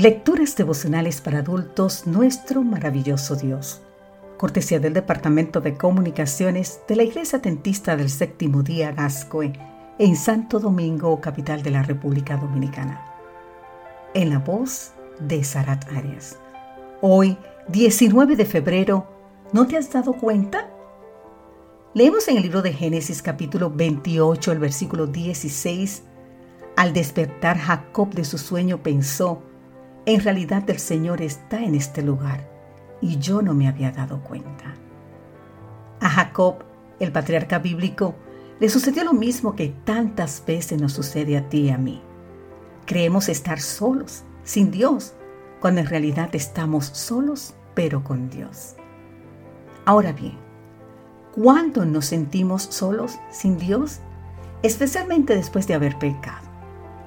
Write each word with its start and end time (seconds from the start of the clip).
Lecturas 0.00 0.56
devocionales 0.56 1.20
para 1.20 1.40
adultos, 1.40 2.06
nuestro 2.06 2.62
maravilloso 2.62 3.36
Dios. 3.36 3.82
Cortesía 4.38 4.80
del 4.80 4.94
Departamento 4.94 5.60
de 5.60 5.76
Comunicaciones 5.76 6.80
de 6.88 6.96
la 6.96 7.02
Iglesia 7.02 7.38
Atentista 7.38 7.96
del 7.96 8.08
Séptimo 8.08 8.62
Día 8.62 8.92
Gascoe, 8.92 9.52
en 9.98 10.16
Santo 10.16 10.58
Domingo, 10.58 11.20
capital 11.20 11.62
de 11.62 11.72
la 11.72 11.82
República 11.82 12.38
Dominicana. 12.38 13.04
En 14.14 14.30
la 14.30 14.38
voz 14.38 14.92
de 15.18 15.44
Sarat 15.44 15.84
Arias. 15.92 16.38
Hoy, 17.02 17.36
19 17.68 18.36
de 18.36 18.46
febrero, 18.46 19.06
¿no 19.52 19.66
te 19.66 19.76
has 19.76 19.92
dado 19.92 20.14
cuenta? 20.14 20.70
Leemos 21.92 22.26
en 22.28 22.38
el 22.38 22.44
libro 22.44 22.62
de 22.62 22.72
Génesis 22.72 23.20
capítulo 23.20 23.68
28, 23.68 24.50
el 24.50 24.60
versículo 24.60 25.06
16. 25.08 26.04
Al 26.78 26.94
despertar 26.94 27.58
Jacob 27.58 28.14
de 28.14 28.24
su 28.24 28.38
sueño 28.38 28.82
pensó, 28.82 29.42
en 30.14 30.20
realidad 30.20 30.68
el 30.68 30.80
Señor 30.80 31.22
está 31.22 31.62
en 31.62 31.76
este 31.76 32.02
lugar 32.02 32.48
y 33.00 33.18
yo 33.18 33.42
no 33.42 33.54
me 33.54 33.68
había 33.68 33.92
dado 33.92 34.20
cuenta. 34.20 34.74
A 36.00 36.08
Jacob, 36.08 36.64
el 36.98 37.12
patriarca 37.12 37.60
bíblico, 37.60 38.16
le 38.58 38.68
sucedió 38.68 39.04
lo 39.04 39.12
mismo 39.12 39.54
que 39.54 39.68
tantas 39.84 40.42
veces 40.44 40.80
nos 40.80 40.92
sucede 40.94 41.36
a 41.36 41.48
ti 41.48 41.60
y 41.60 41.70
a 41.70 41.78
mí. 41.78 42.02
Creemos 42.86 43.28
estar 43.28 43.60
solos, 43.60 44.24
sin 44.42 44.72
Dios, 44.72 45.14
cuando 45.60 45.80
en 45.80 45.86
realidad 45.86 46.30
estamos 46.32 46.86
solos, 46.86 47.54
pero 47.74 48.02
con 48.02 48.30
Dios. 48.30 48.74
Ahora 49.84 50.12
bien, 50.12 50.36
¿cuándo 51.32 51.84
nos 51.84 52.06
sentimos 52.06 52.64
solos, 52.64 53.20
sin 53.30 53.58
Dios? 53.58 54.00
Especialmente 54.62 55.36
después 55.36 55.68
de 55.68 55.74
haber 55.74 55.98
pecado. 55.98 56.48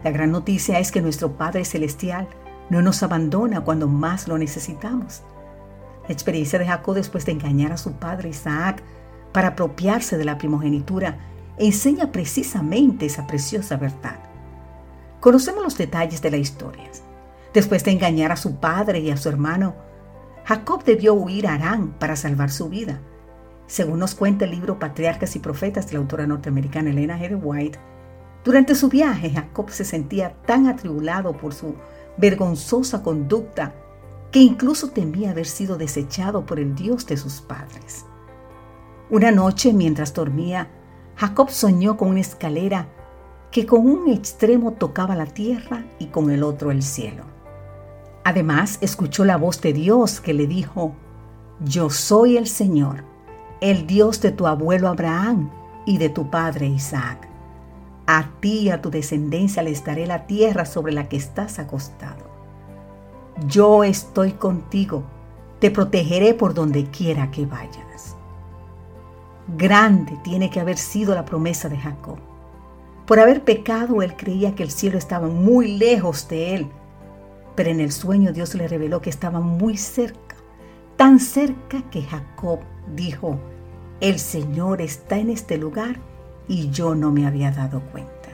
La 0.06 0.12
gran 0.12 0.32
noticia 0.32 0.80
es 0.80 0.92
que 0.92 1.02
nuestro 1.02 1.34
Padre 1.34 1.66
Celestial 1.66 2.30
no 2.70 2.82
nos 2.82 3.04
abandona 3.04 3.62
cuando 3.62 3.88
más 3.88 4.28
lo 4.28 4.38
necesitamos. 4.38 5.22
La 6.08 6.14
experiencia 6.14 6.60
de 6.60 6.66
Jacob 6.66 6.96
después 6.96 7.26
de 7.26 7.32
engañar 7.32 7.72
a 7.72 7.78
su 7.78 7.94
padre 7.94 8.30
Isaac 8.30 8.84
para 9.32 9.50
apropiarse 9.50 10.18
de 10.18 10.26
la 10.26 10.38
primogenitura 10.38 11.18
enseña 11.58 12.12
precisamente 12.12 13.06
esa 13.06 13.28
preciosa 13.28 13.78
verdad. 13.78 14.20
Conocemos 15.20 15.64
los 15.64 15.78
detalles 15.78 16.22
de 16.22 16.32
la 16.32 16.38
historia. 16.38 16.90
Después 17.54 17.84
de 17.84 17.92
engañar 17.92 18.32
a 18.32 18.36
su 18.36 18.58
padre 18.58 19.00
y 19.00 19.12
a 19.12 19.18
su 19.18 19.30
hermano, 19.30 19.76
Jacob 20.44 20.84
debió 20.84 21.14
huir 21.14 21.48
a 21.48 21.54
Arán 21.54 21.94
para 22.00 22.16
salvar 22.16 22.50
su 22.50 22.68
vida. 22.68 23.00
Según 23.68 24.00
nos 24.00 24.16
cuenta 24.16 24.46
el 24.46 24.52
libro 24.52 24.80
Patriarcas 24.80 25.36
y 25.36 25.40
Profetas 25.40 25.88
de 25.88 25.94
la 25.94 26.00
autora 26.00 26.28
norteamericana 26.28 26.90
Elena 26.90 27.18
G. 27.18 27.40
White, 27.42 27.80
durante 28.44 28.76
su 28.76 28.90
viaje 28.90 29.30
Jacob 29.30 29.70
se 29.70 29.86
sentía 29.86 30.34
tan 30.46 30.68
atribulado 30.68 31.38
por 31.38 31.54
su 31.54 31.76
vergonzosa 32.18 33.04
conducta 33.04 33.74
que 34.32 34.40
incluso 34.40 34.90
temía 34.90 35.32
haber 35.32 35.46
sido 35.46 35.78
desechado 35.78 36.46
por 36.46 36.60
el 36.60 36.76
Dios 36.76 37.06
de 37.06 37.18
sus 37.18 37.42
padres. 37.42 38.06
Una 39.10 39.32
noche, 39.32 39.74
mientras 39.74 40.14
dormía, 40.14 40.70
Jacob 41.16 41.52
soñó 41.52 41.98
con 41.98 42.10
una 42.10 42.22
escalera 42.22 42.88
que 43.52 43.68
con 43.68 43.88
un 43.88 44.10
extremo 44.10 44.74
tocaba 44.74 45.16
la 45.16 45.28
tierra 45.28 45.86
y 46.00 46.08
con 46.08 46.32
el 46.32 46.42
otro 46.42 46.72
el 46.72 46.82
cielo. 46.82 47.24
Además, 48.24 48.80
escuchó 48.82 49.26
la 49.26 49.38
voz 49.38 49.62
de 49.62 49.74
Dios 49.74 50.20
que 50.20 50.34
le 50.34 50.48
dijo, 50.48 50.96
Yo 51.64 51.92
soy 51.92 52.38
el 52.38 52.48
Señor, 52.48 53.04
el 53.62 53.86
Dios 53.86 54.22
de 54.22 54.32
tu 54.32 54.48
abuelo 54.48 54.88
Abraham 54.88 55.52
y 55.86 56.00
de 56.00 56.10
tu 56.10 56.32
padre 56.32 56.68
Isaac. 56.68 57.33
A 58.06 58.32
ti 58.42 58.60
y 58.60 58.70
a 58.70 58.82
tu 58.82 58.90
descendencia 58.90 59.64
les 59.64 59.84
daré 59.86 60.06
la 60.06 60.28
tierra 60.28 60.66
sobre 60.66 60.92
la 60.92 61.08
que 61.08 61.16
estás 61.16 61.58
acostado. 61.60 62.32
Yo 63.48 63.84
estoy 63.84 64.34
contigo, 64.34 65.04
te 65.60 65.72
protegeré 65.72 66.34
por 66.34 66.54
donde 66.54 66.86
quiera 66.86 67.32
que 67.32 67.46
vayas. 67.46 68.16
Grande 69.58 70.18
tiene 70.24 70.50
que 70.50 70.60
haber 70.60 70.78
sido 70.78 71.16
la 71.16 71.26
promesa 71.26 71.70
de 71.70 71.78
Jacob. 71.78 72.18
Por 73.06 73.20
haber 73.20 73.44
pecado, 73.44 74.02
él 74.02 74.16
creía 74.16 74.56
que 74.56 74.64
el 74.64 74.72
cielo 74.72 74.98
estaba 74.98 75.28
muy 75.28 75.78
lejos 75.78 76.28
de 76.28 76.56
él, 76.56 76.68
pero 77.56 77.70
en 77.70 77.80
el 77.80 77.92
sueño 77.92 78.34
Dios 78.34 78.56
le 78.56 78.68
reveló 78.68 79.02
que 79.02 79.10
estaba 79.10 79.40
muy 79.40 79.78
cerca, 79.78 80.36
tan 80.98 81.20
cerca 81.20 81.82
que 81.90 82.02
Jacob 82.02 82.60
dijo, 82.96 83.38
el 84.02 84.20
Señor 84.20 84.82
está 84.82 85.18
en 85.18 85.30
este 85.30 85.58
lugar 85.58 85.98
y 86.48 86.70
yo 86.70 86.96
no 86.96 87.12
me 87.12 87.26
había 87.26 87.52
dado 87.52 87.82
cuenta. 87.92 88.30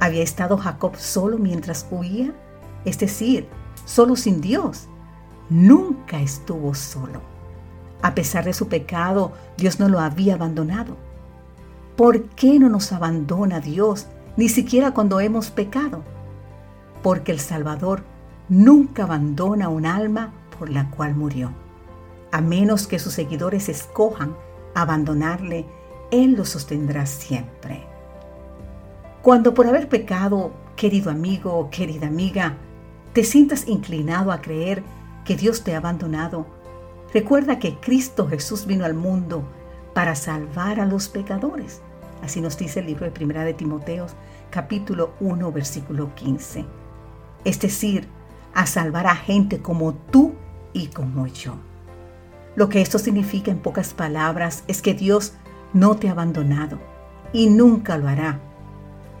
¿Había 0.00 0.22
estado 0.22 0.56
Jacob 0.56 0.96
solo 0.96 1.38
mientras 1.38 1.86
huía? 1.90 2.32
Es 2.84 2.98
decir, 2.98 3.48
solo 3.84 4.16
sin 4.16 4.40
Dios. 4.40 4.88
Nunca 5.48 6.20
estuvo 6.20 6.74
solo. 6.74 7.20
A 8.02 8.14
pesar 8.14 8.44
de 8.44 8.52
su 8.52 8.68
pecado, 8.68 9.32
Dios 9.56 9.78
no 9.78 9.88
lo 9.88 10.00
había 10.00 10.34
abandonado. 10.34 10.96
¿Por 11.96 12.24
qué 12.30 12.58
no 12.58 12.68
nos 12.68 12.90
abandona 12.92 13.60
Dios 13.60 14.08
ni 14.36 14.48
siquiera 14.48 14.92
cuando 14.92 15.20
hemos 15.20 15.50
pecado? 15.50 16.02
Porque 17.02 17.30
el 17.30 17.38
Salvador 17.38 18.02
nunca 18.48 19.04
abandona 19.04 19.68
un 19.68 19.86
alma 19.86 20.32
por 20.58 20.68
la 20.68 20.90
cual 20.90 21.14
murió, 21.14 21.52
a 22.32 22.40
menos 22.40 22.86
que 22.86 22.98
sus 22.98 23.12
seguidores 23.12 23.68
escojan 23.68 24.34
abandonarle 24.74 25.66
él 26.12 26.34
lo 26.34 26.44
sostendrá 26.44 27.06
siempre. 27.06 27.82
Cuando 29.22 29.54
por 29.54 29.66
haber 29.66 29.88
pecado, 29.88 30.52
querido 30.76 31.10
amigo 31.10 31.68
querida 31.70 32.06
amiga, 32.06 32.56
te 33.12 33.24
sientas 33.24 33.66
inclinado 33.66 34.30
a 34.30 34.40
creer 34.40 34.84
que 35.24 35.36
Dios 35.36 35.64
te 35.64 35.74
ha 35.74 35.78
abandonado, 35.78 36.46
recuerda 37.12 37.58
que 37.58 37.76
Cristo 37.80 38.28
Jesús 38.28 38.66
vino 38.66 38.84
al 38.84 38.94
mundo 38.94 39.44
para 39.94 40.14
salvar 40.14 40.80
a 40.80 40.86
los 40.86 41.08
pecadores. 41.08 41.80
Así 42.22 42.40
nos 42.40 42.56
dice 42.56 42.80
el 42.80 42.86
libro 42.86 43.04
de 43.04 43.10
Primera 43.10 43.44
de 43.44 43.54
Timoteo, 43.54 44.06
capítulo 44.50 45.12
1, 45.20 45.50
versículo 45.52 46.14
15. 46.14 46.64
Es 47.44 47.60
decir, 47.60 48.08
a 48.54 48.66
salvar 48.66 49.06
a 49.06 49.16
gente 49.16 49.60
como 49.60 49.94
tú 49.94 50.34
y 50.72 50.88
como 50.88 51.26
yo. 51.26 51.54
Lo 52.54 52.68
que 52.68 52.80
esto 52.82 52.98
significa 52.98 53.50
en 53.50 53.58
pocas 53.58 53.94
palabras 53.94 54.62
es 54.68 54.82
que 54.82 54.94
Dios 54.94 55.34
no 55.72 55.96
te 55.96 56.08
ha 56.08 56.12
abandonado 56.12 56.78
y 57.32 57.48
nunca 57.48 57.96
lo 57.96 58.08
hará. 58.08 58.40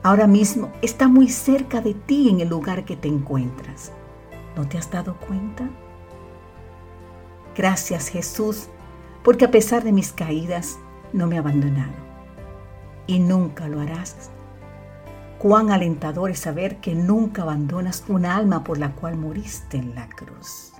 Ahora 0.02 0.26
mismo 0.26 0.72
está 0.82 1.08
muy 1.08 1.28
cerca 1.28 1.80
de 1.80 1.94
ti 1.94 2.28
en 2.28 2.40
el 2.40 2.48
lugar 2.48 2.84
que 2.84 2.96
te 2.96 3.08
encuentras. 3.08 3.92
¿No 4.56 4.68
te 4.68 4.78
has 4.78 4.90
dado 4.90 5.16
cuenta? 5.16 5.68
Gracias 7.56 8.08
Jesús, 8.08 8.68
porque 9.22 9.44
a 9.44 9.50
pesar 9.50 9.84
de 9.84 9.92
mis 9.92 10.12
caídas, 10.12 10.78
no 11.12 11.26
me 11.26 11.36
ha 11.36 11.40
abandonado. 11.40 11.92
Y 13.06 13.18
nunca 13.18 13.68
lo 13.68 13.80
harás. 13.80 14.30
Cuán 15.38 15.70
alentador 15.70 16.30
es 16.30 16.38
saber 16.38 16.76
que 16.76 16.94
nunca 16.94 17.42
abandonas 17.42 18.04
un 18.08 18.26
alma 18.26 18.64
por 18.64 18.78
la 18.78 18.92
cual 18.92 19.16
moriste 19.16 19.76
en 19.76 19.94
la 19.94 20.08
cruz. 20.08 20.72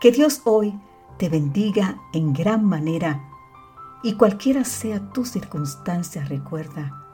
Que 0.00 0.10
Dios 0.10 0.42
hoy 0.44 0.78
te 1.18 1.28
bendiga 1.28 1.98
en 2.12 2.32
gran 2.32 2.64
manera 2.64 3.27
y 4.02 4.14
cualquiera 4.14 4.64
sea 4.64 5.00
tu 5.12 5.24
circunstancia, 5.24 6.24
recuerda 6.24 7.04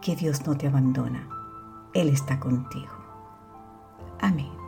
que 0.00 0.14
Dios 0.14 0.46
no 0.46 0.56
te 0.56 0.68
abandona. 0.68 1.28
Él 1.92 2.08
está 2.08 2.38
contigo. 2.38 2.92
Amén. 4.20 4.63